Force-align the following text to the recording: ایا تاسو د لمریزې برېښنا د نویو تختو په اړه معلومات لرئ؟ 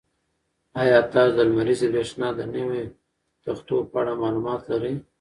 ایا 0.81 0.97
تاسو 1.13 1.33
د 1.37 1.39
لمریزې 1.49 1.87
برېښنا 1.93 2.27
د 2.35 2.41
نویو 2.53 2.93
تختو 3.43 3.77
په 3.91 3.95
اړه 4.01 4.13
معلومات 4.21 4.61
لرئ؟ 4.71 4.95